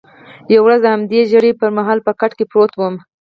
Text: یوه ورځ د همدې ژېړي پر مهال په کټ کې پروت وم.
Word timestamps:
یوه 0.53 0.63
ورځ 0.65 0.79
د 0.83 0.87
همدې 0.93 1.19
ژېړي 1.29 1.51
پر 1.59 1.69
مهال 1.77 1.99
په 2.05 2.11
کټ 2.19 2.31
کې 2.37 2.45
پروت 2.51 2.71
وم. 2.75 2.95